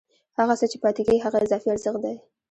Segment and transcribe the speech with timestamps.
[0.39, 2.15] هغه څه چې پاتېږي هغه اضافي ارزښت دی